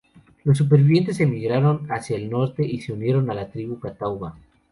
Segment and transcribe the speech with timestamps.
[0.45, 4.35] Los supervivientes emigraron hacia el norte y se unieron a la tribu Catawba.